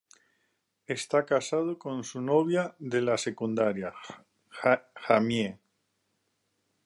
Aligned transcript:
Está 0.87 1.27
casado 1.27 1.77
con 1.77 2.03
su 2.03 2.21
novia 2.23 2.75
de 2.79 3.03
la 3.03 3.19
secundaria, 3.19 3.93
Jamie. 4.95 5.59